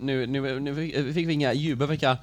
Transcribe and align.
nu, 0.00 0.26
nu, 0.26 0.60
nu 0.60 0.74
fick 0.74 0.94
fick 1.14 1.28
vi 1.28 1.32
inga 1.32 1.52
jubel, 1.52 1.88
vilka... 1.88 2.18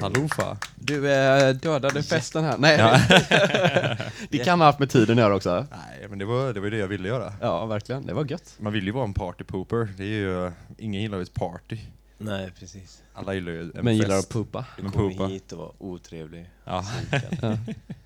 Hallå 0.00 0.28
Du 0.76 1.12
eh, 1.12 1.54
dödade 1.54 2.02
festen 2.02 2.44
här. 2.44 2.58
Nej, 2.58 2.76
det 4.30 4.38
kan 4.38 4.60
ha 4.60 4.66
haft 4.66 4.78
med 4.78 4.90
tiden 4.90 5.18
att 5.18 5.22
göra 5.22 5.34
också. 5.36 5.66
Nej, 5.70 6.06
men 6.08 6.18
det 6.18 6.24
var, 6.24 6.52
det 6.52 6.60
var 6.60 6.70
det 6.70 6.76
jag 6.76 6.88
ville 6.88 7.08
göra. 7.08 7.32
Ja, 7.40 7.66
verkligen. 7.66 8.06
Det 8.06 8.14
var 8.14 8.24
gött. 8.30 8.54
Man 8.58 8.72
vill 8.72 8.84
ju 8.86 8.92
vara 8.92 9.04
en 9.04 9.14
party 9.14 9.44
pooper. 9.44 9.88
Det 9.96 10.02
är 10.04 10.06
ju, 10.08 10.52
ingen 10.78 11.02
gillar 11.02 11.16
ju 11.18 11.22
ett 11.22 11.34
party. 11.34 11.78
Nej, 12.18 12.50
precis. 12.58 13.02
Alla 13.14 13.34
gillar 13.34 13.52
ju 13.52 13.60
en 13.60 13.72
Men 13.82 13.96
gillar 13.96 14.08
att 14.14 14.24
fest. 14.24 14.32
pupa. 14.32 14.64
Du 14.76 14.82
Men 14.82 14.92
kom 14.92 15.28
hit 15.30 15.52
och 15.52 15.58
var 15.58 15.72
otrevlig. 15.78 16.50
Ja. 16.64 16.84
Ja. 17.42 17.56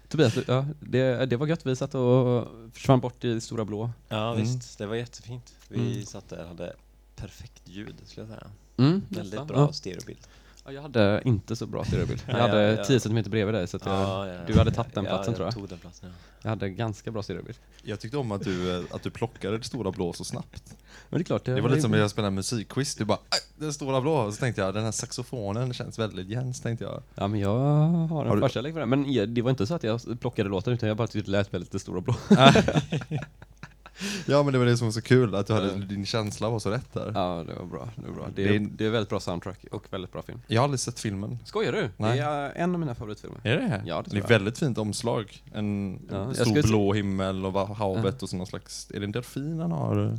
Tobias, 0.08 0.38
ja, 0.48 0.66
det, 0.80 1.26
det 1.26 1.36
var 1.36 1.46
gött. 1.46 1.66
Vi 1.66 1.76
satt 1.76 1.94
och 1.94 2.48
försvann 2.72 3.00
bort 3.00 3.24
i 3.24 3.40
stora 3.40 3.64
blå. 3.64 3.90
Ja, 4.08 4.32
Mm. 4.32 4.42
visst. 4.42 4.78
Det 4.78 4.86
var 4.86 4.94
jättefint. 4.96 5.52
Vi 5.68 5.92
Mm. 5.92 6.04
satt 6.06 6.28
där 6.28 6.42
och 6.42 6.48
hade 6.48 6.72
perfekt 7.16 7.62
ljud, 7.64 7.94
skulle 8.04 8.26
jag 8.26 8.38
säga. 8.38 8.50
Mm, 8.76 9.02
Väldigt 9.08 9.32
nästan. 9.32 9.46
bra 9.46 9.72
stereobild. 9.72 10.18
Ja, 10.66 10.72
jag 10.72 10.82
hade 10.82 11.22
inte 11.24 11.56
så 11.56 11.66
bra 11.66 11.84
stereobild. 11.84 12.22
Jag 12.28 12.34
hade 12.34 12.62
ja, 12.62 12.78
ja. 12.78 12.84
10 12.84 13.00
cm 13.00 13.22
bredvid 13.22 13.54
dig, 13.54 13.68
så 13.68 13.76
att 13.76 13.86
jag, 13.86 13.94
Ja, 13.94 14.26
ja, 14.28 14.40
du 14.46 14.58
hade 14.58 14.70
tagit 14.72 14.94
den 14.94 15.04
ja, 15.04 15.10
platsen 15.10 15.32
jag 15.32 15.36
tror 15.36 15.46
jag. 15.46 15.54
tog 15.54 15.68
den 15.68 15.78
platsen, 15.78 16.08
ja. 16.08 16.14
Jag 16.42 16.50
hade 16.50 16.68
ganska 16.70 17.10
bra 17.10 17.22
stereobild. 17.22 17.58
Jag 17.82 18.00
tyckte 18.00 18.16
om 18.16 18.32
att 18.32 18.44
du, 18.44 18.78
eh, 18.78 18.84
att 18.90 19.02
du 19.02 19.10
plockade 19.10 19.58
det 19.58 19.64
stora 19.64 19.90
blå 19.92 20.12
så 20.12 20.24
snabbt. 20.24 20.76
Men 21.10 21.18
det 21.18 21.22
är 21.22 21.24
klart, 21.24 21.44
Det 21.44 21.60
var 21.60 21.68
lite 21.68 21.82
som 21.82 21.90
när 21.90 21.98
jag 21.98 22.10
spelade 22.10 22.30
musikquiz, 22.30 22.94
du 22.94 23.04
bara 23.04 23.18
"Aj, 23.28 23.38
den 23.58 23.72
stora 23.72 24.00
blå, 24.00 24.32
så 24.32 24.38
tänkte 24.38 24.62
jag 24.62 24.74
den 24.74 24.84
här 24.84 24.92
saxofonen 24.92 25.72
känns 25.74 25.98
väldigt 25.98 26.28
Jens, 26.28 26.60
tänkte 26.60 26.84
jag. 26.84 27.02
Ja, 27.14 27.28
men 27.28 27.40
jag 27.40 27.58
har 27.58 28.24
en 28.24 28.30
Har 28.30 28.40
förkärlek 28.40 28.72
för 28.72 28.80
det. 28.80 28.86
Men 28.86 29.12
ja, 29.12 29.26
det 29.26 29.42
var 29.42 29.50
inte 29.50 29.66
så 29.66 29.74
att 29.74 29.82
jag 29.82 30.20
plockade 30.20 30.48
låten, 30.48 30.72
utan 30.72 30.88
jag 30.88 30.96
bara 30.96 31.06
tyckte 31.08 31.30
det 31.30 31.36
lät 31.38 31.54
väldigt 31.54 31.80
stora 31.80 32.00
blå. 32.00 32.14
Ja 34.26 34.42
men 34.42 34.52
det 34.52 34.58
var 34.58 34.66
det 34.66 34.76
som 34.76 34.86
var 34.86 34.92
så 34.92 35.02
kul, 35.02 35.34
att 35.34 35.46
du 35.46 35.52
hade, 35.52 35.76
din 35.84 36.06
känsla 36.06 36.50
var 36.50 36.58
så 36.58 36.70
rätt 36.70 36.92
där. 36.92 37.12
Ja, 37.14 37.44
det 37.48 37.54
var 37.54 37.66
bra. 37.66 37.88
Det, 37.96 38.06
var 38.06 38.14
bra. 38.14 38.26
Det, 38.34 38.44
Det 38.44 38.56
är, 38.56 38.58
det 38.60 38.86
är 38.86 38.90
väldigt 38.90 39.08
bra 39.08 39.20
soundtrack 39.20 39.64
och 39.70 39.84
väldigt 39.90 40.12
bra 40.12 40.22
film. 40.22 40.40
Jag 40.46 40.60
har 40.60 40.64
aldrig 40.64 40.80
sett 40.80 41.00
filmen. 41.00 41.38
Skojar 41.44 41.72
du? 41.72 41.90
Nej. 41.96 42.16
Det 42.18 42.24
är 42.24 42.52
en 42.54 42.74
av 42.74 42.80
mina 42.80 42.94
favoritfilmer. 42.94 43.40
Är 43.42 43.56
det? 43.56 43.82
Ja, 43.86 44.02
det 44.02 44.10
det 44.10 44.16
är 44.16 44.20
jag. 44.20 44.28
väldigt 44.28 44.58
fint 44.58 44.78
omslag. 44.78 45.42
En 45.52 45.98
Ja, 46.10 46.34
stor 46.34 46.62
blå 46.62 46.92
himmel 46.92 47.46
och 47.46 47.76
havet 47.76 48.22
och 48.22 48.28
så 48.28 48.36
någon 48.36 48.46
slags, 48.46 48.90
är 48.94 49.00
det 49.00 49.06
en 49.06 49.12
delfin 49.12 49.60
han 49.60 49.72
har? 49.72 50.18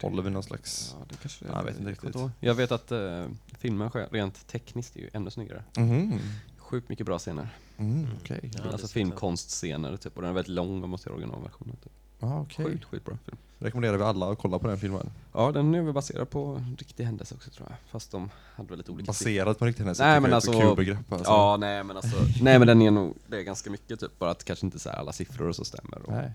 Håller 0.00 0.22
vi 0.22 0.30
någon 0.30 0.42
slags... 0.42 0.94
Ja, 0.98 1.06
det 1.08 1.16
kanske 1.20 1.44
Ja, 1.48 1.56
jag 1.56 1.64
vet 1.64 1.78
inte 1.78 1.90
riktigt. 1.90 2.16
Jag 2.40 2.54
vet 2.54 2.72
att 2.72 2.92
uh, 2.92 3.24
filmen 3.58 3.90
rent 4.10 4.46
tekniskt 4.46 4.96
är 4.96 5.00
ju 5.00 5.10
ännu 5.12 5.30
snyggare. 5.30 5.62
Mhm. 5.76 6.18
Sjukt 6.58 6.88
mycket 6.88 7.06
bra 7.06 7.18
scener. 7.18 7.48
Mm, 7.78 8.06
okej. 8.20 8.50
Ja, 8.54 8.62
det 8.62 8.70
alltså 8.70 8.88
filmkonstscener 8.88 9.96
typ, 9.96 10.16
och 10.16 10.22
den 10.22 10.30
är 10.30 10.34
väldigt 10.34 10.54
lång 10.54 10.84
om 10.84 10.90
man 10.90 10.98
ser 10.98 11.12
originalversionen. 11.12 11.76
Typ. 11.76 11.92
Ja, 12.20 12.40
okej. 12.40 12.64
Sjukt, 12.64 12.84
sjukt 12.84 13.04
bra 13.04 13.16
film. 13.24 13.36
Rekommenderar 13.58 13.96
vi 13.96 14.04
alla 14.04 14.30
att 14.32 14.38
kolla 14.38 14.58
på 14.58 14.68
den 14.68 14.78
filmen. 14.78 15.10
Ja, 15.32 15.52
den 15.52 15.74
är 15.74 15.82
väl 15.82 15.92
baserad 15.92 16.30
på 16.30 16.44
en 16.46 16.76
riktig 16.78 17.04
händelse 17.04 17.34
också 17.34 17.50
tror 17.50 17.66
jag. 17.70 17.76
Fast 17.90 18.10
de 18.10 18.30
hade 18.56 18.68
väl 18.68 18.78
lite 18.78 18.90
olika 18.92 19.06
Baserat 19.06 19.58
på 19.58 19.64
riktigt 19.66 19.78
händelse. 19.78 20.04
Nej, 20.06 20.20
men 20.20 20.32
alltså- 20.32 20.52
kul 20.60 20.76
begrepp 20.76 21.12
alltså. 21.12 21.30
Ja, 21.30 21.56
nej 21.60 21.84
men 21.84 21.96
alltså, 21.96 22.16
nej 22.42 22.58
men 22.58 22.68
den 22.68 22.82
är 22.82 22.90
nog, 22.90 23.14
det 23.26 23.36
är 23.36 23.42
ganska 23.42 23.70
mycket 23.70 24.00
typ, 24.00 24.18
bara 24.18 24.30
att 24.30 24.44
kanske 24.44 24.66
inte 24.66 24.78
så 24.78 24.90
här 24.90 24.96
alla 24.96 25.12
siffror 25.12 25.48
och 25.48 25.56
så 25.56 25.64
stämmer. 25.64 25.98
Och, 26.06 26.12
Nej. 26.12 26.32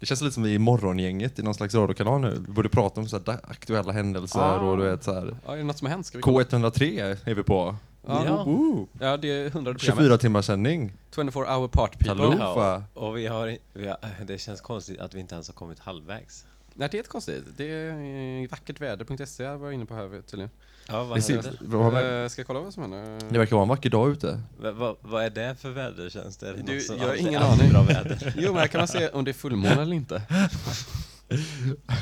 Det 0.00 0.06
känns 0.06 0.20
lite 0.22 0.34
som 0.34 0.42
vi 0.42 0.54
i 0.54 0.58
morgongänget 0.58 1.38
i 1.38 1.42
någon 1.42 1.54
slags 1.54 1.74
radiokanal 1.74 2.20
nu. 2.20 2.30
Vi 2.46 2.52
borde 2.52 2.68
prata 2.68 3.00
om 3.00 3.08
så 3.08 3.20
aktuella 3.26 3.92
händelser 3.92 4.40
Ah. 4.40 4.58
och 4.60 4.76
du 4.76 4.82
vet 4.82 5.04
så 5.04 5.14
här. 5.14 5.36
Ja, 5.46 5.52
är 5.52 5.56
det 5.56 5.62
något 5.64 5.78
som 5.78 5.86
har 5.86 5.90
hänt? 5.90 6.06
Ska 6.06 6.18
vi 6.18 6.22
kolla? 6.22 6.44
K103 6.44 7.16
är 7.24 7.34
vi 7.34 7.42
på. 7.42 7.76
Ja. 8.06 8.86
Ja. 9.00 9.16
Det 9.16 9.28
är 9.28 9.46
100 9.46 9.74
programmet. 9.74 9.82
24 9.82 10.18
timmars 10.18 10.44
sändning. 10.44 10.92
24 11.14 11.56
hour 11.56 11.68
party 11.68 11.98
people. 11.98 12.24
Hallå? 12.24 12.36
Ja, 12.38 12.82
och 12.94 13.16
vi 13.16 13.26
har, 13.26 13.56
vi 13.72 13.86
har, 13.88 13.96
det 14.26 14.38
känns 14.38 14.60
konstigt 14.60 15.00
att 15.00 15.14
vi 15.14 15.20
inte 15.20 15.34
ens 15.34 15.48
har 15.48 15.54
kommit 15.54 15.78
halvvägs. 15.78 16.44
Nej, 16.74 16.88
det 16.92 16.98
är 16.98 17.02
konstigt. 17.02 17.44
Det 17.56 17.64
är 17.64 18.48
vackertväder.se 18.48 19.42
jag 19.42 19.58
var 19.58 19.72
inne 19.72 19.86
på 19.86 19.94
här 19.94 20.22
tydligen. 20.26 20.50
Ja, 20.88 21.04
vad 21.04 21.22
händer? 21.22 22.22
Eh, 22.22 22.28
ska 22.28 22.40
jag 22.40 22.46
kolla 22.46 22.60
vad 22.60 22.74
som 22.74 22.82
händer? 22.82 23.20
det 23.30 23.38
verkar 23.38 23.56
vara 23.56 23.62
en 23.62 23.68
vacker 23.68 23.90
dag 23.90 24.10
ute. 24.10 24.40
Va, 24.60 24.72
va, 24.72 24.96
vad 25.00 25.24
är 25.24 25.30
det 25.30 25.56
för 25.60 25.70
vädertjänst? 25.70 26.42
Är 26.42 26.54
det 26.54 26.62
Du, 26.62 26.86
jag 26.98 27.08
har 27.08 27.14
ingen 27.14 27.42
aning. 27.42 27.70
bra 27.70 27.82
väder? 27.82 28.34
Jo, 28.38 28.52
men 28.52 28.60
här 28.60 28.66
kan 28.66 28.78
man 28.78 28.88
se 28.88 29.08
om 29.08 29.24
det 29.24 29.30
är 29.30 29.32
fullmåne 29.32 29.82
eller 29.82 29.96
inte. 29.96 30.22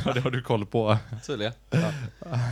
Ja, 0.04 0.12
det 0.12 0.20
har 0.20 0.31
du 0.31 0.43
koll 0.43 0.66
på. 0.66 0.97
Tydligen. 1.26 1.53
Ja. 1.70 1.93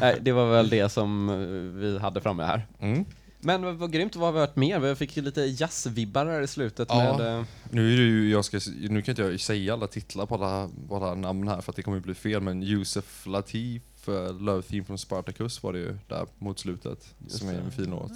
Nej, 0.01 0.19
det 0.21 0.33
var 0.33 0.51
väl 0.51 0.69
det 0.69 0.89
som 0.89 1.29
eh, 1.29 1.37
vi 1.81 1.99
hade 1.99 2.21
framme 2.21 2.43
här. 2.45 2.67
Mm. 2.81 3.05
Men 3.45 3.63
vad, 3.63 3.75
vad 3.75 3.93
grymt, 3.93 4.17
vad 4.17 4.27
har 4.27 4.33
vi 4.33 4.39
hört 4.39 4.57
mer? 4.57 4.79
Vi 4.79 4.95
fick 4.95 5.17
ju 5.17 5.23
lite 5.23 5.41
jazzvibbar 5.41 6.27
här 6.27 6.43
i 6.43 6.47
slutet 6.47 6.89
Ja. 6.91 7.17
med... 7.19 7.39
eh, 7.39 7.45
Nu, 7.71 7.93
är 7.93 7.97
det 7.97 8.03
ju, 8.03 8.31
jag 8.31 8.45
ska, 8.45 8.61
nu 8.89 9.03
kan 9.03 9.13
inte 9.13 9.23
jag 9.23 9.41
säga 9.41 9.73
alla 9.73 9.87
titlar 9.87 10.27
på 10.27 10.35
alla, 10.35 10.71
på 10.89 10.97
alla 10.97 11.15
namn 11.15 11.49
här 11.49 11.61
för 11.61 11.73
att 11.73 11.77
det 11.77 11.83
kommer 11.83 12.01
bli 12.01 12.15
fel, 12.15 12.41
men 12.41 12.63
Yusuf 12.63 13.27
Latif, 13.27 13.83
uh, 14.09 14.41
Love 14.41 14.63
Theme 14.63 14.85
från 14.85 14.99
Spartacus 14.99 15.63
var 15.63 15.73
det 15.73 15.79
ju 15.79 15.99
där 16.09 16.27
mot 16.39 16.59
slutet, 16.59 17.15
Just 17.19 17.39
som 17.39 17.49
är 17.49 17.55
en 17.55 17.71
fin 17.71 17.91
låt. 17.91 18.13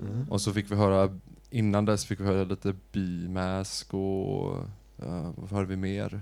Mm. 0.00 0.26
Och 0.30 0.40
så 0.40 0.52
fick 0.52 0.70
vi 0.70 0.74
höra, 0.74 1.18
innan 1.50 1.84
dess 1.84 2.04
fick 2.04 2.20
vi 2.20 2.24
höra 2.24 2.44
lite 2.44 2.74
B-Mask 2.92 3.94
och 3.94 4.56
uh, 5.02 5.30
vad 5.36 5.50
hörde 5.50 5.66
vi 5.66 5.76
mer? 5.76 6.20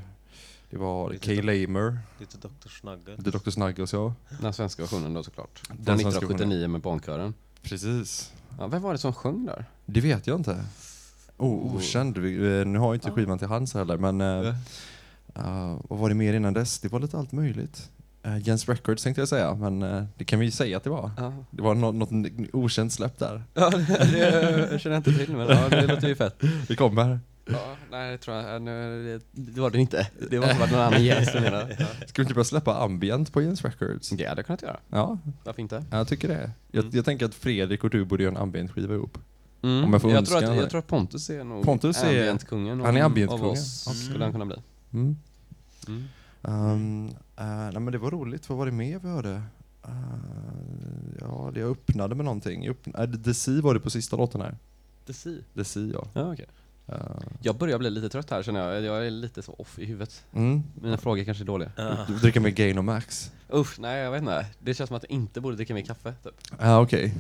Det 0.71 0.77
var 0.79 1.11
Lite 1.11 1.27
Kay 1.27 1.43
Lamer, 1.43 1.99
Lite 2.21 2.39
Dr. 2.39 2.69
Snuggle. 2.81 3.17
The 3.17 3.31
Dr. 3.31 3.51
Snuggles 3.51 3.93
ja. 3.93 4.15
Den 4.41 4.53
svenska 4.53 4.83
versionen 4.83 5.15
då 5.15 5.23
såklart. 5.23 5.63
Den 5.69 5.99
svenska 5.99 6.19
1979 6.19 6.69
med 6.69 6.81
barnkören. 6.81 7.35
Precis. 7.65 8.33
Ja, 8.59 8.67
vem 8.67 8.83
var 8.83 8.93
det 8.93 8.99
som 8.99 9.13
sjöng 9.13 9.47
där? 9.47 9.65
Det 9.87 10.01
vet 10.01 10.27
jag 10.27 10.41
inte. 10.41 10.57
Oh, 11.37 11.77
okänd. 11.77 12.19
Vi- 12.19 12.59
eh, 12.61 12.67
Nu 12.67 12.79
har 12.79 12.87
jag 12.87 12.95
inte 12.95 13.11
skivan 13.11 13.39
till 13.39 13.49
hands 13.49 13.75
heller, 13.75 13.97
men 13.99 14.21
uh, 14.21 14.55
vad 15.89 15.99
var 15.99 16.09
det 16.09 16.15
mer 16.15 16.35
innan 16.35 16.53
dess? 16.53 16.79
Det 16.79 16.89
var 16.93 17.01
lite 17.01 17.19
allt 17.19 17.33
möjligt. 17.33 17.91
Uh, 18.27 18.39
Jens 18.49 18.69
Records 18.69 19.03
tänkte 19.03 19.21
jag 19.21 19.29
säga, 19.29 19.55
men 19.55 19.83
eh, 19.83 20.05
det 20.19 20.25
kan 20.25 20.39
vi 20.39 20.45
ju 20.45 20.51
säga 20.51 20.77
att 20.77 20.85
det 20.85 20.91
var. 20.91 21.11
Ja, 21.17 21.33
Det 21.51 21.63
var 21.63 21.75
något, 21.75 21.95
något 21.95 22.11
n- 22.11 22.49
okänt 22.53 22.93
släpp 22.93 23.19
där. 23.19 23.43
ja 23.55 23.71
det, 23.71 24.69
det 24.71 24.79
känner 24.79 24.97
jag 24.97 25.01
inte 25.09 25.25
till, 25.27 25.37
men 25.37 25.49
ja, 25.49 25.69
det 25.69 25.87
låter 25.87 26.09
ju 26.09 26.15
fett. 26.17 26.41
Det 26.69 26.77
kommer. 26.77 27.21
Ja, 27.47 27.77
nej, 27.91 28.11
det 28.13 28.19
tror 28.19 28.37
jag. 28.37 28.63
Nu, 28.63 29.21
det, 29.33 29.61
var 29.61 29.71
det 29.71 29.79
inte. 29.79 30.09
Det 30.31 30.41
måste 30.41 30.59
varit 30.59 30.71
någon 30.73 30.81
annan 30.81 31.05
gäst 31.05 31.33
som 31.33 31.43
menade. 31.43 31.77
Ja. 31.79 31.87
Ska 32.07 32.23
vi 32.23 32.25
inte 32.25 32.35
börja 32.35 32.45
släppa 32.45 32.75
ambient 32.83 33.33
på 33.33 33.43
Jens 33.43 33.63
Records? 33.65 34.09
Det 34.11 34.25
hade 34.27 34.39
jag 34.39 34.47
kunnat 34.47 34.63
göra. 34.63 34.77
Ja, 34.91 35.19
Varför 35.45 35.63
inte? 35.63 35.85
jag 35.91 36.09
tycker 36.09 36.29
det. 36.29 36.51
Jag, 36.71 36.85
Mm. 36.85 36.97
jag 36.97 37.05
tänker 37.05 37.27
att 37.27 37.35
Fredrik 37.35 37.85
och 37.85 37.91
du 37.91 38.05
borde 38.05 38.23
göra 38.23 38.35
en 38.35 38.41
ambient-skiva 38.43 38.95
ihop. 38.95 39.19
Mm. 39.63 39.85
Om 39.85 39.93
jag 39.93 40.03
får 40.03 40.11
jag, 40.11 40.27
tror 40.27 40.39
att, 40.45 40.57
jag 40.57 40.71
tror 40.71 40.79
att 40.79 40.87
Pontus 40.87 41.31
är 41.31 41.45
nog 41.45 41.65
Pontus 41.65 42.03
är- 42.03 42.07
ambientkungen. 42.09 42.81
han 42.81 42.97
är 42.97 43.03
ambientkungen. 43.03 43.45
Av 43.45 43.51
oss 43.53 43.87
Mm. 43.87 43.97
skulle 43.99 44.25
han 44.25 44.33
kunna 44.33 44.47
bli. 44.47 44.57
Mm. 44.93 45.17
Mm. 45.89 46.05
Um, 46.43 47.09
eh, 47.09 47.45
nej 47.47 47.73
men 47.81 47.93
det 47.93 47.99
var 47.99 48.11
roligt, 48.11 48.49
vad 48.49 48.59
var 48.59 48.67
det 48.67 48.73
mer 48.73 48.99
vi 48.99 49.09
hörde? 49.09 49.43
Uh, 49.89 49.93
ja, 51.21 51.51
det 51.55 51.61
jag 51.61 51.71
öppnade 51.71 52.15
med 52.15 52.25
någonting. 52.25 52.65
Jag 52.65 52.75
öppn- 52.77 53.03
äh, 53.17 53.23
The 53.23 53.35
Sea 53.35 53.61
var 53.61 53.75
det 53.75 53.81
på 53.81 53.91
sista 53.91 54.17
låten 54.17 54.41
här. 54.41 54.57
The 55.07 55.13
Sea. 55.13 55.33
The 55.55 55.65
Sea 55.65 55.83
ja. 55.95 56.07
Ja, 56.13 56.33
okej. 56.33 56.47
Uh, 56.89 56.97
Jag 57.43 57.57
börjar 57.57 57.79
bli 57.79 57.91
lite 57.91 58.09
trött 58.09 58.31
här 58.31 58.43
känner 58.43 58.73
jag. 58.73 58.85
Jag 58.85 59.07
är 59.07 59.11
lite 59.11 59.43
så 59.43 59.53
off 59.53 59.79
i 59.79 59.85
huvudet. 59.85 60.25
mm. 60.33 60.63
Mina 60.75 60.97
frågor 60.99 61.25
kanske 61.25 61.45
är 61.45 61.47
dåliga. 61.47 61.73
Ja. 61.77 61.97
Du 62.09 62.15
dricker 62.15 62.41
med 62.41 62.55
Gain 62.55 62.79
och 62.79 62.85
Max? 62.85 63.33
Usch, 63.55 63.79
nej 63.79 64.01
jag 64.01 64.11
vet 64.11 64.21
inte. 64.21 64.47
Det 64.59 64.75
känns 64.75 64.89
som 64.89 64.97
att 64.97 65.03
jag 65.03 65.11
inte 65.11 65.41
borde 65.41 65.57
dricka 65.57 65.75
mer 65.75 65.83
kaffe. 65.83 66.15
Typ. 66.23 66.35
Ja 66.51 66.57
ah, 66.59 66.81
okej. 66.81 67.15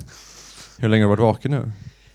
Hur 0.79 0.89
länge 0.89 1.05
har 1.05 1.17
du 1.17 1.23
varit 1.23 1.37
vaken 1.37 1.51
nu? 1.51 1.73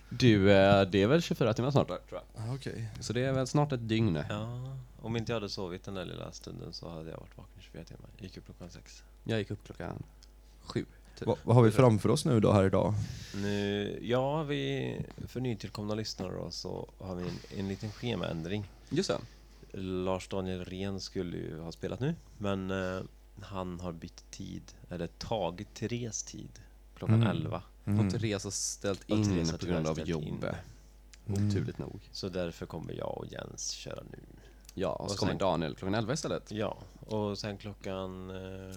Du, 0.09 0.51
eh, 0.51 0.81
det 0.81 1.01
är 1.03 1.07
väl 1.07 1.21
24 1.21 1.53
timmar 1.53 1.71
snart 1.71 1.87
där, 1.87 1.97
tror 2.09 2.21
jag. 2.35 2.43
Ah, 2.49 2.53
okej. 2.55 2.89
Så 2.99 3.13
det 3.13 3.21
är 3.21 3.31
väl 3.33 3.47
snart 3.47 3.71
ett 3.71 3.87
dygn 3.89 4.13
nu. 4.13 4.23
Ja, 4.29 4.77
om 5.01 5.15
inte 5.15 5.31
jag 5.31 5.35
hade 5.35 5.49
sovit 5.49 5.83
den 5.85 5.93
där 5.93 6.05
lilla 6.05 6.31
stunden 6.31 6.73
så 6.73 6.89
hade 6.89 7.09
jag 7.11 7.17
varit 7.17 7.37
vaken 7.37 7.53
i 7.59 7.61
24 7.61 7.83
timmar. 7.83 8.09
Gick 8.17 8.37
upp 8.37 8.45
klockan 8.45 8.69
sex. 8.69 9.03
Jag 9.23 9.39
gick 9.39 9.51
upp 9.51 9.65
klockan 9.65 10.03
sju. 10.61 10.85
Typ. 11.19 11.27
Va, 11.27 11.35
vad 11.43 11.55
har 11.55 11.63
vi 11.63 11.71
framför 11.71 12.09
oss 12.09 12.25
nu 12.25 12.39
då 12.39 12.51
här 12.51 12.63
idag? 12.65 12.93
Nu, 13.35 13.99
ja, 14.01 14.43
vi, 14.43 14.95
för 15.27 15.39
nytillkomna 15.39 15.95
lyssnare 15.95 16.33
då, 16.35 16.51
så 16.51 16.89
har 16.97 17.15
vi 17.15 17.23
en, 17.23 17.59
en 17.59 17.67
liten 17.67 17.91
schemaändring. 17.91 18.65
Just 18.89 19.09
det. 19.09 19.17
Lars 19.81 20.27
Daniel 20.27 20.65
Ren 20.65 20.99
skulle 20.99 21.37
ju 21.37 21.59
ha 21.59 21.71
spelat 21.71 21.99
nu, 21.99 22.15
men 22.37 22.71
eh, 22.71 23.01
han 23.41 23.79
har 23.79 23.91
bytt 23.91 24.31
tid, 24.31 24.61
eller 24.89 25.07
tagit 25.07 25.73
Therese 25.73 26.23
tid, 26.23 26.49
klockan 26.95 27.15
Mm. 27.23 27.27
11. 27.29 27.61
Och 27.85 28.11
Therese 28.11 28.43
har 28.43 28.51
ställt 28.51 29.09
in 29.09 29.23
Therese 29.23 29.57
på 29.57 29.65
grund 29.65 29.87
av 29.87 29.93
ställt 29.93 30.09
jobb. 30.09 30.23
in. 30.23 30.43
Mm. 31.27 31.47
Oturligt 31.49 31.77
nog. 31.77 32.09
Så 32.11 32.29
därför 32.29 32.65
kommer 32.65 32.93
jag 32.93 33.17
och 33.17 33.25
Jens 33.31 33.69
köra 33.71 34.03
nu. 34.11 34.19
Ja, 34.73 34.89
och 34.91 35.09
så 35.09 35.13
Och 35.13 35.19
kommer 35.19 35.31
sen- 35.31 35.37
Daniel 35.37 35.75
klockan 35.75 35.95
11 35.95 36.13
istället. 36.13 36.51
Ja, 36.51 36.77
och 37.07 37.37
sen 37.37 37.57
klockan 37.57 38.29
eh, 38.29 38.75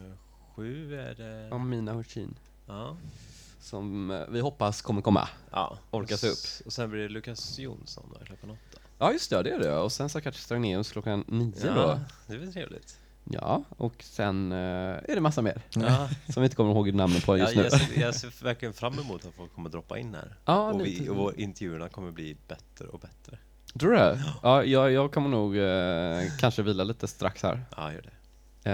sju 0.57 0.95
är 1.01 1.15
det... 1.15 1.49
Om 1.55 1.69
Mina 1.69 1.93
Hurtin. 1.93 2.35
Ja. 2.67 2.97
Som 3.61 4.11
eh, 4.11 4.21
vi 4.29 4.41
hoppas 4.41 4.83
kommer 4.83 5.03
komma. 5.03 5.29
ja. 5.51 5.79
Orka 5.91 6.15
och 6.15 6.21
sig 6.21 6.31
s- 6.31 6.63
Och 6.67 6.73
sen 6.73 6.91
blir 6.91 7.03
det 7.03 7.09
Lukas 7.09 7.59
Jonsson 7.59 8.05
då, 8.19 8.25
klockan 8.25 8.51
åtta. 8.51 8.79
Ja 8.99 9.13
just 9.13 9.31
det, 9.31 9.43
det 9.43 9.51
är 9.51 9.59
det. 9.59 9.77
Och 9.77 9.93
sen 9.93 10.09
så 10.09 10.21
kanske 10.21 10.41
Stagneus 10.43 10.93
klockan 10.93 11.25
nio 11.29 11.53
då. 11.63 11.81
Ja, 11.81 12.01
det 12.27 12.39
blir 12.39 12.53
trevligt. 12.53 12.99
Ja, 13.25 13.65
och 13.77 13.95
sen 14.03 14.53
eh, 14.53 14.59
är 14.59 15.15
det 15.15 15.21
massa 15.21 15.43
mer. 15.43 15.63
Ja, 15.75 16.09
Som 16.33 16.43
vi 16.43 16.45
inte 16.45 16.57
kommer 16.57 16.71
ihåg 16.71 16.95
namnen 16.95 17.21
på 17.21 17.39
ja, 17.39 17.43
just 17.45 17.57
nu. 17.57 17.63
jag, 17.63 17.73
ser, 17.73 18.01
jag 18.01 18.15
ser 18.39 18.45
verkligen 18.45 18.75
fram 18.75 18.99
emot 18.99 19.25
att 19.27 19.35
folk 19.35 19.55
kommer 19.55 19.71
droppa 19.71 19.99
in 19.99 20.15
här. 20.15 20.35
Ja, 20.45 20.73
och, 20.73 20.87
vi, 20.87 21.09
och 21.09 21.17
vår- 21.17 21.41
intervjuerna 21.41 21.89
kommer 21.89 22.11
bli 22.11 22.37
bättre 22.49 22.87
och 22.87 23.01
bättre. 23.01 23.39
Tror 23.79 23.91
du 23.91 23.97
det? 23.97 24.25
Ja, 24.43 24.65
jag, 24.65 24.93
jag 24.93 25.13
kommer 25.13 25.29
nog 25.29 25.57
eh, 25.59 26.39
kanske 26.39 26.63
vila 26.63 26.85
lite 26.85 27.09
strax 27.09 27.43
här. 27.43 27.65
Ja, 27.77 27.93
gör 27.93 28.03
det. 28.03 28.11
Eh, 28.65 28.73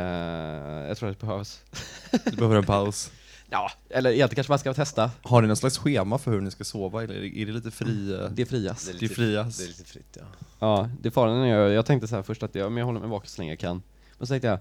jag 0.88 0.96
tror 0.98 1.10
att 1.10 1.20
det 1.20 1.26
behövs. 1.26 1.62
Du 2.24 2.36
behöver 2.36 2.56
en 2.56 2.66
paus. 2.66 3.10
Ja, 3.50 3.70
eller 3.90 4.10
egentligen 4.10 4.34
kanske 4.34 4.50
man 4.52 4.58
ska 4.58 4.74
testa. 4.74 5.10
Har 5.22 5.42
ni 5.42 5.48
någon 5.48 5.56
slags 5.56 5.78
schema 5.78 6.18
för 6.18 6.30
hur 6.30 6.40
ni 6.40 6.50
ska 6.50 6.64
sova 6.64 7.02
eller 7.04 7.14
är 7.14 7.46
det 7.46 7.52
lite 7.52 7.70
fri? 7.70 8.14
eh, 8.14 8.30
Det 8.30 8.42
är 8.42 8.46
friast. 8.46 8.92
Det 9.00 9.06
är 9.06 9.08
friast. 9.08 9.58
Det 9.58 9.64
är 9.64 9.68
lite 9.68 9.84
fritt 9.84 10.16
ja. 10.20 10.24
Ja, 10.58 10.90
det 11.00 11.08
är 11.08 11.10
faran 11.10 11.36
är 11.36 11.46
jag, 11.46 11.70
jag 11.72 11.86
tänkte 11.86 12.08
så 12.08 12.16
här 12.16 12.22
först 12.22 12.42
att 12.42 12.54
jag, 12.54 12.72
men 12.72 12.78
jag 12.78 12.86
håller 12.86 13.00
mig 13.00 13.08
vaken 13.08 13.28
så 13.28 13.40
länge 13.42 13.52
jag 13.52 13.58
kan. 13.58 13.82
Men 14.18 14.26
så 14.26 14.32
tänkte 14.32 14.48
jag, 14.48 14.58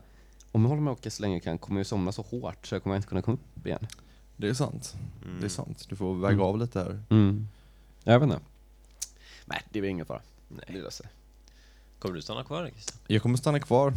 om 0.51 0.61
jag 0.61 0.69
håller 0.69 0.81
mig 0.81 0.91
vaken 0.91 1.11
så 1.11 1.21
länge 1.21 1.35
jag 1.35 1.43
kan 1.43 1.57
kommer 1.57 1.79
jag 1.79 1.87
somna 1.87 2.11
så 2.11 2.21
hårt 2.21 2.67
så 2.67 2.75
jag 2.75 2.83
kommer 2.83 2.95
inte 2.95 3.07
kunna 3.07 3.21
komma 3.21 3.37
upp 3.55 3.65
igen. 3.67 3.87
Det 4.37 4.49
är 4.49 4.53
sant. 4.53 4.95
Mm. 5.25 5.39
Det 5.39 5.45
är 5.45 5.49
sant. 5.49 5.85
Du 5.89 5.95
får 5.95 6.15
väga 6.15 6.33
Mm. 6.33 6.45
av 6.45 6.57
lite 6.57 6.79
här. 6.79 7.03
Mm. 7.09 7.47
Jag 8.03 8.19
vet 8.19 8.23
inte. 8.29 8.39
Nej, 9.45 9.61
det 9.69 9.79
är 9.79 9.81
väl 9.81 9.89
ingen 9.91 10.05
fara. 10.05 10.21
Det 10.49 10.55
Nej. 10.69 10.81
löser 10.81 11.03
sig. 11.03 11.07
Kommer 11.99 12.15
du 12.15 12.21
stanna 12.21 12.43
kvar 12.43 12.69
Christian? 12.69 12.97
Jag 13.07 13.21
kommer 13.21 13.37
stanna 13.37 13.59
kvar. 13.59 13.93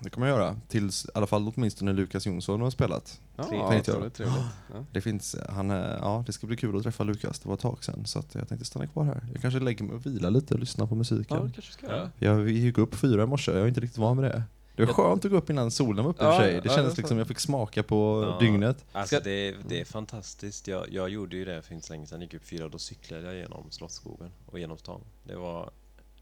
Det 0.00 0.10
kommer 0.10 0.26
jag 0.26 0.38
göra. 0.38 0.56
Tills 0.68 1.04
i 1.04 1.08
alla 1.14 1.26
fall 1.26 1.52
åtminstone 1.56 1.92
Lukas 1.92 2.26
Jonsson 2.26 2.60
har 2.60 2.70
spelat. 2.70 3.20
Ja, 3.36 3.42
Tänkte 3.42 3.56
jag. 3.66 3.84
trevligt, 3.84 4.14
trevligt. 4.14 4.38
Ja. 4.74 4.84
Det 4.92 5.00
finns, 5.00 5.36
han 5.48 5.70
är, 5.70 5.96
ja 5.98 6.24
det 6.26 6.32
ska 6.32 6.46
bli 6.46 6.56
kul 6.56 6.76
att 6.76 6.82
träffa 6.82 7.04
Lukas, 7.04 7.38
det 7.40 7.48
var 7.48 7.54
ett 7.54 7.60
tag 7.60 7.84
sedan. 7.84 8.06
Så 8.06 8.18
att 8.18 8.34
jag 8.34 8.48
tänkte 8.48 8.66
stanna 8.66 8.86
kvar 8.86 9.04
här. 9.04 9.26
Jag 9.32 9.42
kanske 9.42 9.60
lägger 9.60 9.84
mig 9.84 9.94
och 9.94 10.06
vilar 10.06 10.30
lite 10.30 10.54
och 10.54 10.60
lyssnar 10.60 10.86
på 10.86 10.94
ja, 10.94 10.98
musiken. 10.98 11.46
det 11.46 11.52
kanske 11.52 11.72
ska 11.72 11.86
Ja. 11.86 12.08
Jag 12.18 12.48
gick 12.50 12.78
upp 12.78 12.94
fyra 12.94 13.22
i 13.22 13.26
morse, 13.26 13.52
jag 13.52 13.60
är 13.62 13.66
inte 13.68 13.80
riktigt 13.80 13.98
van 13.98 14.16
med 14.20 14.24
det. 14.30 14.42
Det 14.76 14.82
var 14.84 14.88
Jag- 14.88 14.96
skönt 14.96 15.24
att 15.24 15.30
gå 15.30 15.36
upp 15.36 15.50
innan 15.50 15.70
solen 15.70 16.04
var 16.04 16.10
uppe 16.10 16.24
i 16.24 16.26
Ja, 16.26 16.32
för 16.32 16.42
sig. 16.42 16.54
ja, 16.54 16.60
Det 16.60 16.68
det 16.68 16.74
kändes 16.74 16.96
liksom, 16.96 17.16
så. 17.16 17.20
jag 17.20 17.28
fick 17.28 17.38
smaka 17.40 17.82
på 17.82 18.24
Ja. 18.32 18.46
dygnet. 18.46 18.84
Alltså 18.92 19.20
det, 19.24 19.30
är, 19.48 19.56
det 19.68 19.80
är 19.80 19.84
fantastiskt. 19.84 20.68
Jag, 20.68 20.86
jag 20.92 21.08
gjorde 21.08 21.36
ju 21.36 21.44
det 21.44 21.62
för 21.62 21.74
inte 21.74 21.86
så 21.86 21.92
länge 21.92 22.06
sedan. 22.06 22.20
Gick 22.20 22.34
upp 22.34 22.44
fyra 22.44 22.64
och 22.64 22.70
då 22.70 22.78
cyklade 22.78 23.22
jag 23.26 23.34
genom 23.36 23.70
Slottsskogen 23.70 24.30
och 24.46 24.58
genom 24.58 24.78
stan. 24.78 25.00
Det 25.24 25.36
var, 25.36 25.70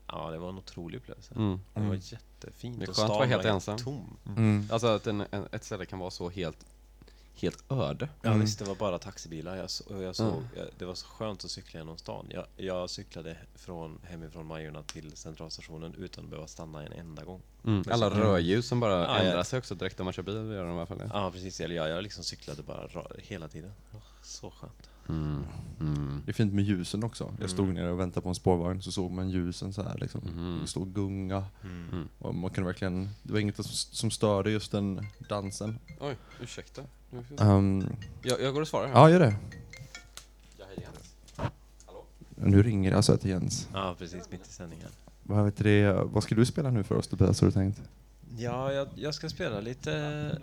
ja, 0.08 0.30
det 0.30 0.38
var 0.38 0.48
en 0.48 0.58
otrolig 0.58 0.98
upplevelse. 0.98 1.34
Mm. 1.34 1.60
Det 1.74 1.80
var 1.80 1.86
Mm. 1.86 2.00
jättefint. 2.02 2.78
Det 2.78 2.84
är 2.84 2.86
skönt 2.86 3.10
att 3.10 3.16
vara 3.16 3.26
helt 3.26 3.44
ensam. 3.44 3.78
tom. 3.78 4.16
Mm. 4.26 4.68
Alltså 4.72 4.86
att 4.86 5.06
en, 5.06 5.24
en, 5.30 5.48
ett 5.52 5.64
ställe 5.64 5.86
kan 5.86 5.98
vara 5.98 6.10
så 6.10 6.28
helt, 6.30 6.66
helt 7.34 7.72
öde. 7.72 8.08
Ja 8.22 8.28
Mm. 8.30 8.40
visst, 8.40 8.58
det 8.58 8.64
var 8.64 8.74
bara 8.74 8.98
taxibilar. 8.98 9.56
Jag, 9.56 9.70
så, 9.70 9.94
och 9.94 10.02
jag 10.02 10.16
såg, 10.16 10.32
Mm. 10.32 10.44
jag, 10.56 10.66
det 10.78 10.84
var 10.84 10.94
så 10.94 11.06
skönt 11.06 11.44
att 11.44 11.50
cykla 11.50 11.80
genom 11.80 11.96
stan. 11.98 12.26
Jag, 12.30 12.46
jag 12.56 12.90
cyklade 12.90 13.36
från, 13.54 13.98
hemifrån 14.04 14.46
Majorna 14.46 14.82
till 14.82 15.16
centralstationen 15.16 15.94
utan 15.98 16.24
att 16.24 16.30
behöva 16.30 16.46
stanna 16.48 16.84
en 16.86 16.92
enda 16.92 17.24
gång. 17.24 17.40
Mm. 17.64 17.84
Alla 17.90 18.06
Mm. 18.06 18.18
rödljus 18.18 18.66
som 18.68 18.80
bara 18.80 18.92
Ja, 18.92 19.02
ja. 19.06 19.18
ändrar 19.18 19.42
sig 19.42 19.58
också 19.58 19.74
direkt 19.74 20.00
om 20.00 20.04
man 20.04 20.12
kör 20.12 20.22
bil, 20.22 20.34
gör 20.34 20.64
de 20.64 20.70
i 20.74 20.76
alla 20.76 20.86
fall. 20.86 20.98
Ja. 21.00 21.08
Ja 21.12 21.30
precis, 21.30 21.60
eller 21.60 21.76
jag, 21.76 21.88
jag 21.88 22.02
liksom 22.02 22.24
cyklade 22.24 22.62
bara 22.62 22.86
ra- 22.86 23.20
hela 23.20 23.48
tiden. 23.48 23.72
Så 24.22 24.50
skönt. 24.50 24.90
Mm. 25.08 25.42
Mm. 25.80 26.22
Det 26.24 26.30
är 26.30 26.34
fint 26.34 26.52
med 26.54 26.64
ljusen 26.64 27.04
också. 27.04 27.32
Jag 27.40 27.50
stod 27.50 27.64
Mm. 27.64 27.74
nere 27.74 27.92
och 27.92 28.00
väntade 28.00 28.22
på 28.22 28.28
en 28.28 28.34
spårvagn 28.34 28.82
så 28.82 28.92
såg 28.92 29.10
man 29.10 29.30
ljusen 29.30 29.72
så 29.72 29.82
här 29.82 29.98
liksom. 29.98 30.20
Mhm. 30.20 30.58
Det 30.62 30.66
stod 30.68 30.94
gunga. 30.94 31.44
Mm. 31.62 32.08
Och 32.18 32.34
man 32.34 32.50
kunde 32.50 32.66
verkligen, 32.66 33.08
det 33.22 33.32
var 33.32 33.40
inget 33.40 33.66
som, 33.66 34.10
störde 34.10 34.50
just 34.50 34.72
den 34.72 35.06
dansen. 35.28 35.78
Oj, 36.00 36.16
ursäkta. 36.42 36.82
Um, 37.38 37.84
Jag, 38.22 38.40
jag 38.40 38.54
går 38.54 38.60
och 38.60 38.68
svarar 38.68 38.86
här. 38.86 38.94
ja, 38.94 39.10
gör 39.10 39.20
det. 39.20 39.34
Jag 40.58 40.68
är 40.76 40.80
Jens. 40.80 41.16
Nu 42.34 42.62
ringer 42.62 42.90
det 42.90 42.96
alltså 42.96 43.16
till 43.16 43.30
Jens. 43.30 43.68
Ja 43.72 43.94
precis, 43.98 44.30
mitt 44.30 44.46
i 44.46 44.50
sändningen. 44.52 44.88
Vad, 45.22 45.44
vet 45.44 45.56
det, 45.56 45.92
vad 46.04 46.22
ska 46.22 46.34
du 46.34 46.46
spela 46.46 46.70
nu 46.70 46.84
för 46.84 46.94
oss 46.94 47.08
Tobias, 47.08 47.40
har 47.40 47.48
du 47.48 47.52
tänkt? 47.52 47.80
Ja, 48.38 48.72
jag, 48.72 48.88
jag 48.94 49.14
ska 49.14 49.28
spela 49.28 49.60
lite 49.60 50.38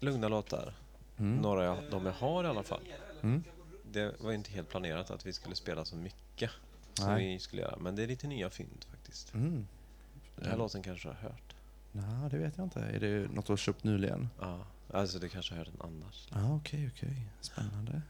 lugna 0.00 0.28
låtar. 0.28 0.74
Mm. 1.18 1.36
Några 1.36 1.64
jag, 1.64 1.76
de 1.90 2.06
jag 2.06 2.12
har 2.12 2.44
i 2.44 2.46
alla 2.46 2.62
fall. 2.62 2.80
Mm. 3.22 3.44
Det 3.92 4.14
var 4.20 4.32
inte 4.32 4.50
helt 4.50 4.68
planerat 4.68 5.10
att 5.10 5.26
vi 5.26 5.32
skulle 5.32 5.54
spela 5.54 5.84
så 5.84 5.96
mycket 5.96 6.50
som 6.94 7.06
Nej. 7.08 7.32
vi 7.32 7.38
skulle 7.38 7.62
göra. 7.62 7.76
Men 7.80 7.96
det 7.96 8.02
är 8.02 8.06
lite 8.06 8.26
nya 8.26 8.50
fynd 8.50 8.86
faktiskt. 8.90 9.34
Mm. 9.34 9.66
Den 10.36 10.50
här 10.50 10.56
låten 10.56 10.82
kanske 10.82 11.08
du 11.08 11.12
har 11.12 11.20
hört. 11.20 11.54
Nej, 11.92 12.30
det 12.30 12.38
vet 12.38 12.56
jag 12.56 12.66
inte. 12.66 12.80
Är 12.80 13.00
det 13.00 13.32
något 13.32 13.46
du 13.46 13.52
har 13.52 13.56
köpt 13.56 13.84
nyligen? 13.84 14.28
Ja, 14.40 14.58
alltså 14.92 15.18
du 15.18 15.28
kanske 15.28 15.54
har 15.54 15.58
hört 15.58 15.68
den 15.72 15.80
annars. 15.80 16.28
Ja, 16.30 16.44
ah, 16.44 16.54
okej, 16.56 16.90
okej. 16.94 17.26
Spännande. 17.40 18.02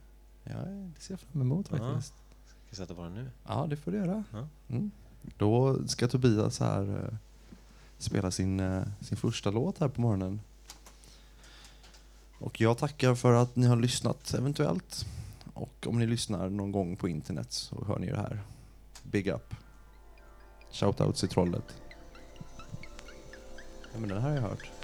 Ja, 0.45 0.53
det 0.95 1.01
ser 1.01 1.13
jag 1.13 1.21
fram 1.21 1.43
emot 1.43 1.67
Ja. 1.71 1.77
faktiskt. 1.79 2.15
Ska 2.47 2.69
jag 2.69 2.77
sätta 2.77 2.95
på 2.95 3.03
den 3.03 3.15
nu? 3.15 3.31
Ja, 3.47 3.67
det 3.71 3.77
får 3.77 3.91
du 3.93 3.99
göra. 3.99 4.25
Ja. 4.33 4.49
Mm. 4.69 4.91
Då 5.39 5.79
ska 5.89 6.09
Tobias 6.09 6.61
här 6.61 7.05
eh, 7.05 7.17
spela 7.99 8.31
sin, 8.31 8.61
eh, 8.61 8.83
sin 9.01 9.17
första 9.17 9.51
låt 9.51 9.79
här 9.79 9.89
på 9.89 10.01
morgonen. 10.01 10.41
Och 12.39 12.61
jag 12.61 12.79
tackar 12.79 13.15
för 13.15 13.33
att 13.33 13.57
ni 13.57 13.67
har 13.67 13.77
lyssnat 13.77 14.35
eventuellt. 14.35 15.07
Och 15.61 15.87
om 15.87 15.99
ni 15.99 16.07
lyssnar 16.07 16.51
någon 16.51 16.73
gång 16.73 16.97
på 16.97 17.09
internet 17.09 17.53
så 17.53 17.85
hör 17.85 17.99
ni 17.99 18.07
det 18.07 18.17
här. 18.17 18.41
Big 19.03 19.29
up. 19.29 19.55
Shoutouts 20.71 21.25
i 21.25 21.29
trollet. 21.29 21.83
Ja 23.93 23.99
men 23.99 24.09
den 24.09 24.23
här 24.23 24.29
har 24.29 24.37
jag 24.37 24.43
hört. 24.43 24.80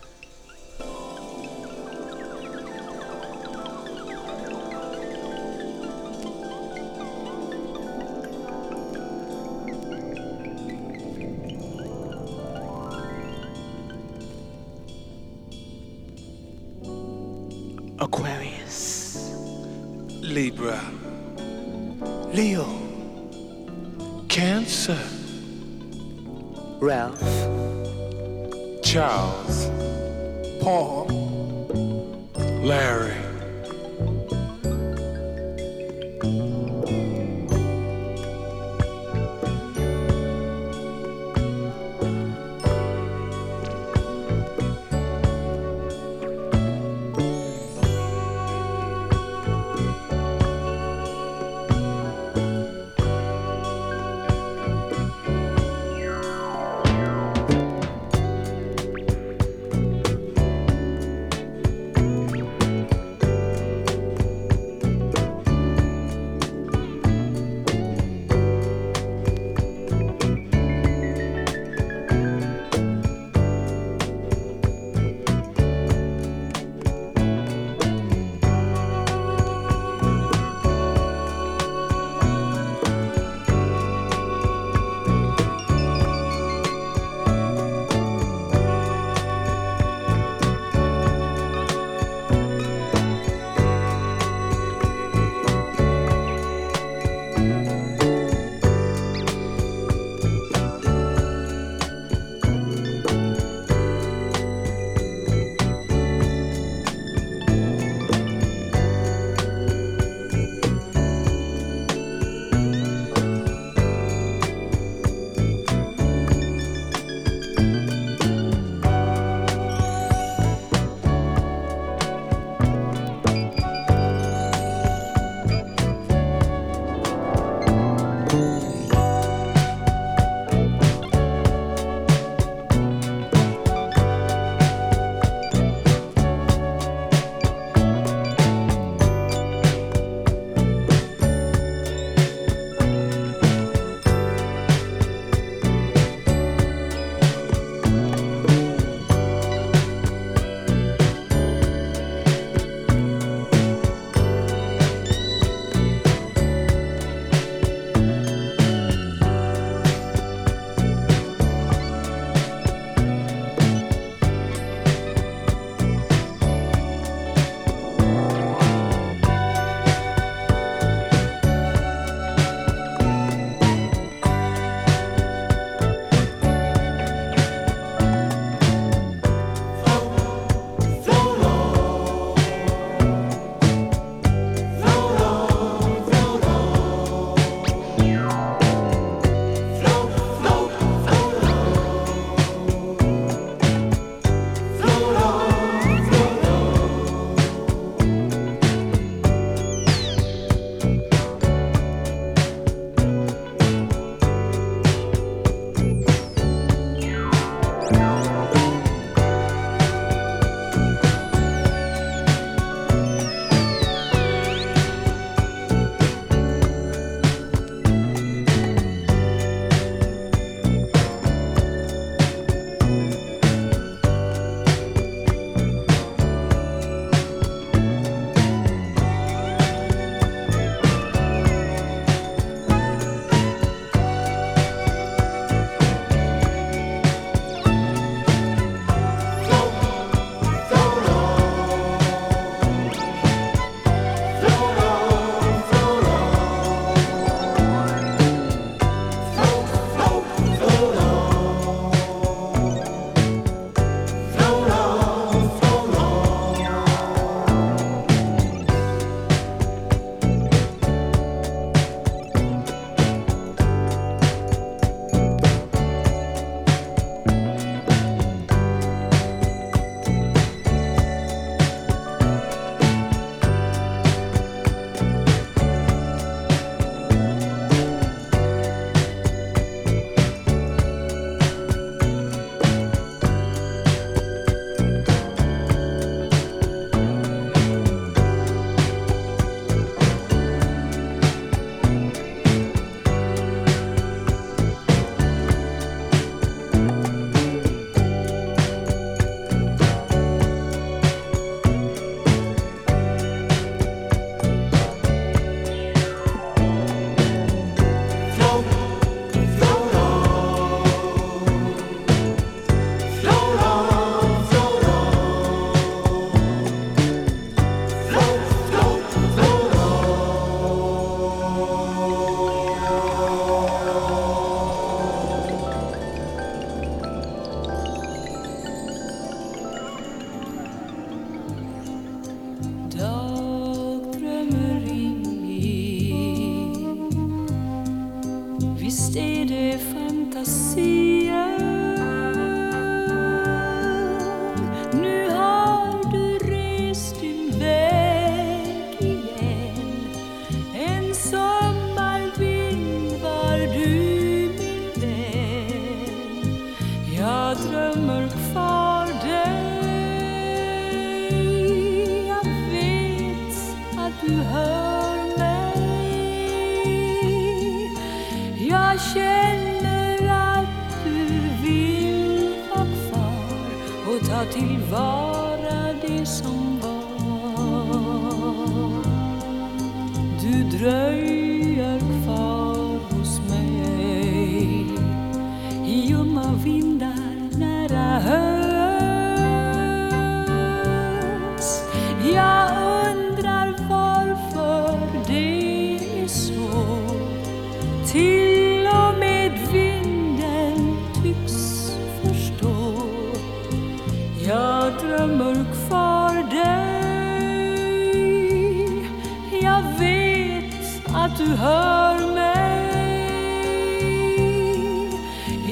jag 409.76 409.98
vet 409.98 410.74
att 411.14 411.38
du 411.38 411.46
hör 411.46 412.34
mig 412.34 413.20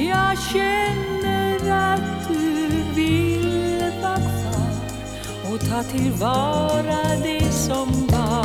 Jag 0.08 0.38
känner 0.38 1.70
att 1.70 2.28
du 2.28 2.68
vill 2.94 3.92
vara 4.02 4.16
kvar 4.16 5.52
och 5.52 5.60
ta 5.70 5.82
tillvara 5.82 7.16
det 7.22 7.52
som 7.52 8.06
var 8.06 8.44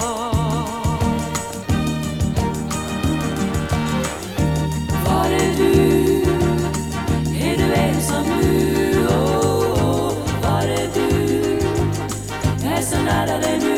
Var 5.05 5.31
är 5.31 5.57
du? 5.57 6.21
Är 7.45 7.57
du 7.57 7.73
ensam 7.73 8.25
nu? 8.41 9.07
Oh, 9.07 9.83
oh. 9.83 10.13
Var 10.43 10.63
är 10.63 10.89
du? 10.93 11.59
Jag 12.63 12.73
är 12.73 12.81
så 12.81 13.01
nära 13.01 13.37
dig 13.37 13.59
nu 13.61 13.68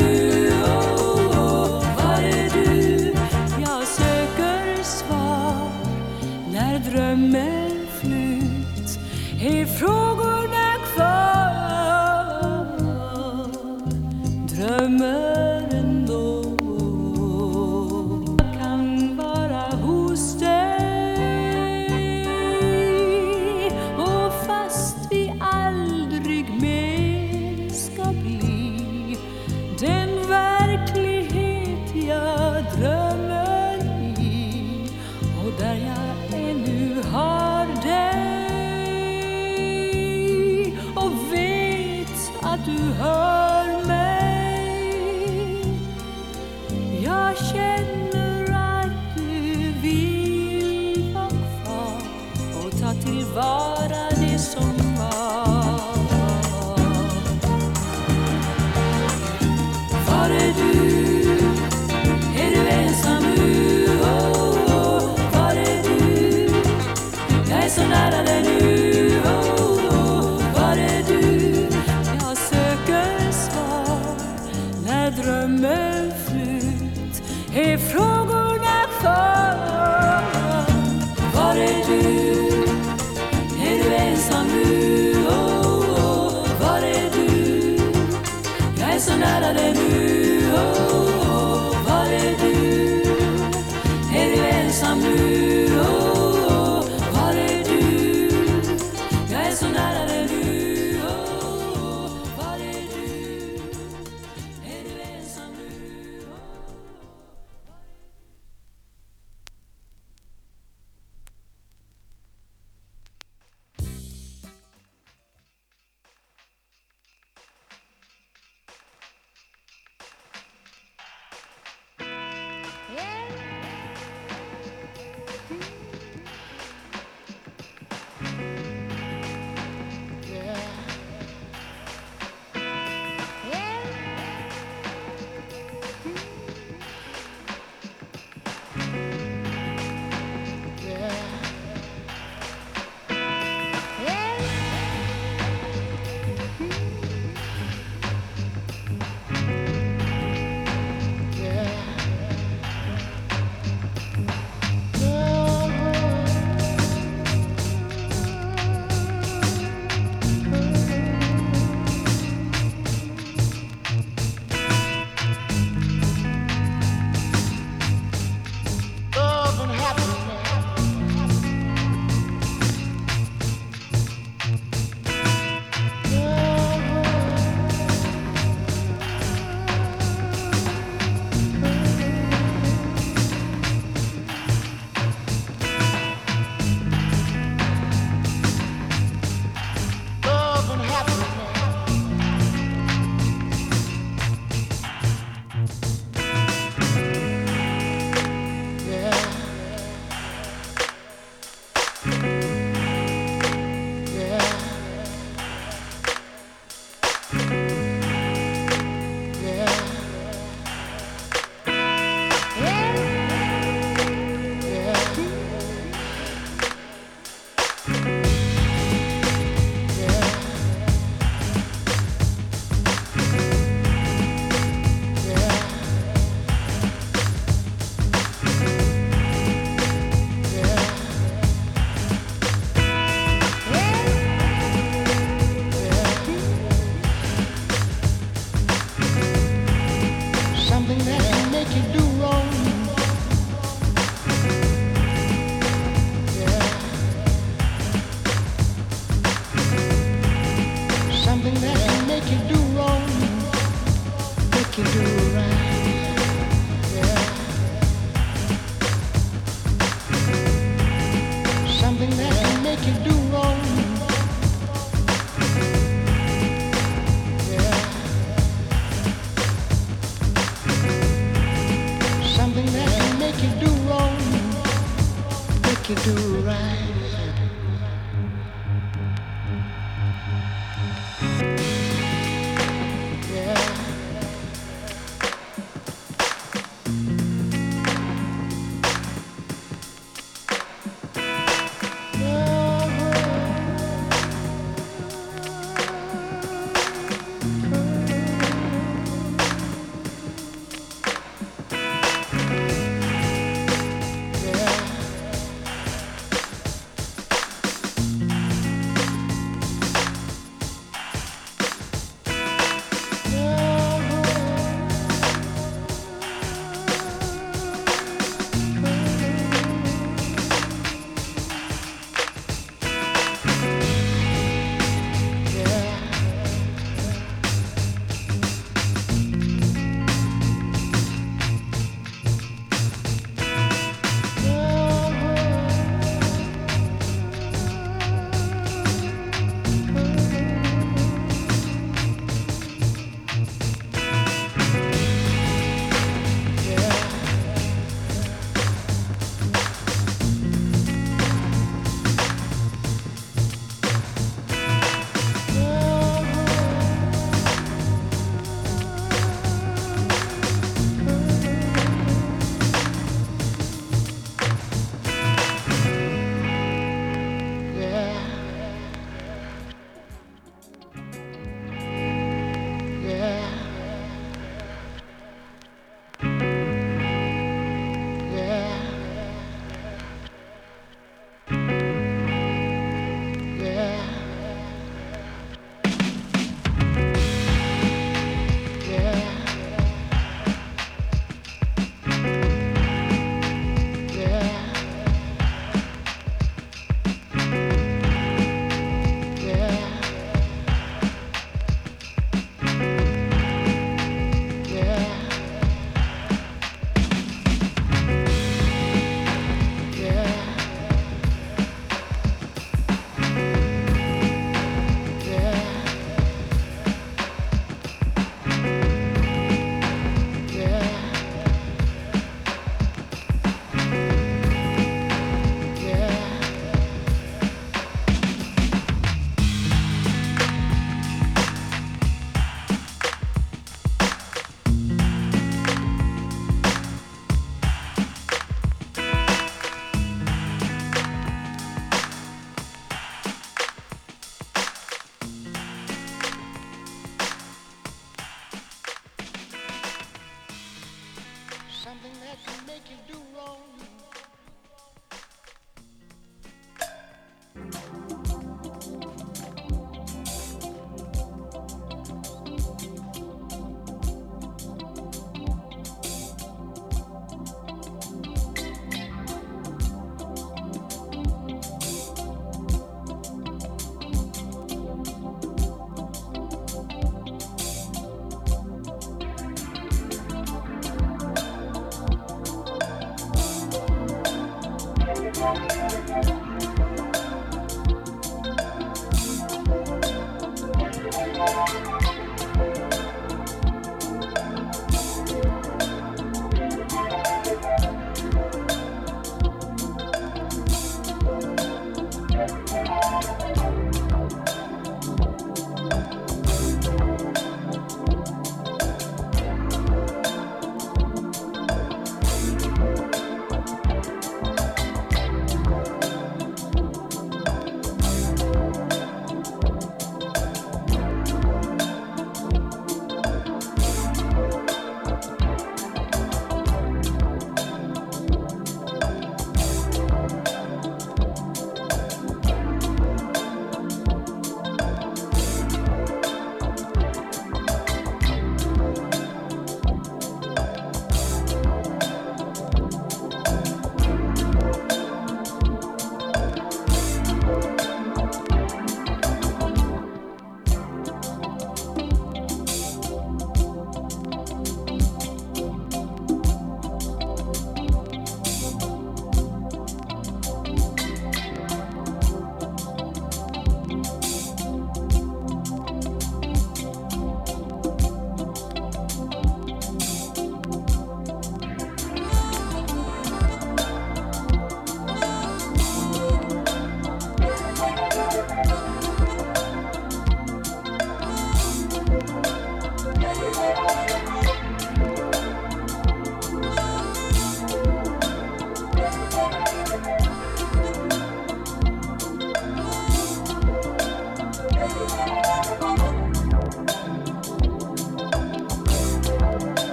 Hallelujah. 89.53 89.80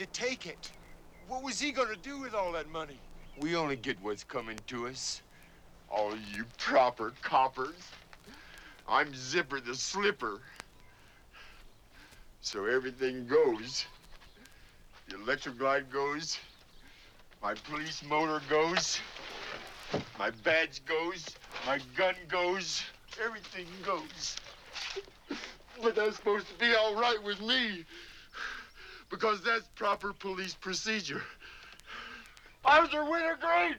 To 0.00 0.06
take 0.06 0.46
it. 0.46 0.70
What 1.28 1.42
was 1.42 1.60
he 1.60 1.72
gonna 1.72 1.94
do 1.94 2.18
with 2.18 2.32
all 2.32 2.52
that 2.52 2.70
money? 2.70 2.98
We 3.38 3.54
only 3.54 3.76
get 3.76 4.00
what's 4.00 4.24
coming 4.24 4.58
to 4.68 4.88
us. 4.88 5.20
All 5.90 6.14
you 6.34 6.46
proper 6.56 7.12
coppers. 7.20 7.76
I'm 8.88 9.14
Zipper 9.14 9.60
the 9.60 9.74
Slipper. 9.74 10.40
So 12.40 12.64
everything 12.64 13.26
goes. 13.26 13.84
The 15.10 15.16
electric 15.16 15.58
glide 15.58 15.92
goes. 15.92 16.38
My 17.42 17.52
police 17.52 18.02
motor 18.02 18.40
goes. 18.48 18.98
My 20.18 20.30
badge 20.30 20.82
goes. 20.86 21.26
My 21.66 21.78
gun 21.94 22.14
goes. 22.26 22.82
Everything 23.22 23.66
goes. 23.84 24.36
But 25.82 25.94
that's 25.94 26.16
supposed 26.16 26.48
to 26.48 26.54
be 26.54 26.74
all 26.74 26.98
right 26.98 27.22
with 27.22 27.42
me. 27.42 27.84
Because 29.10 29.42
that's 29.42 29.66
proper 29.74 30.12
police 30.12 30.54
procedure. 30.54 31.22
Officer 32.64 33.04
Wintergreen, 33.04 33.74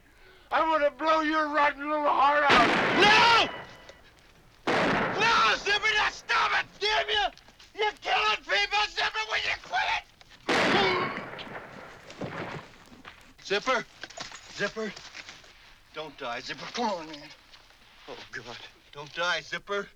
I'm 0.52 0.70
gonna 0.70 0.92
blow 0.92 1.22
your 1.22 1.48
rotten 1.48 1.90
little 1.90 2.06
heart 2.06 2.44
out. 2.50 2.68
No! 3.00 3.50
No, 5.20 5.56
Zipper, 5.56 5.88
now 5.96 6.10
stop 6.12 6.52
it! 6.60 6.66
Damn 6.80 7.10
you! 7.10 7.28
You're 7.80 7.92
killing 8.02 8.38
people, 8.44 8.80
Zipper, 8.90 9.24
when 9.30 9.40
you 9.46 9.56
quit 9.64 9.88
it! 9.98 10.04
Zipper! 13.46 13.86
Zipper! 14.56 14.94
Don't 15.94 16.18
die, 16.18 16.40
Zipper. 16.40 16.66
Come 16.74 16.90
on, 16.90 17.06
man. 17.08 17.18
Oh, 18.08 18.16
God. 18.32 18.58
Don't 18.94 19.14
die, 19.14 19.42
Zipper. 19.42 19.88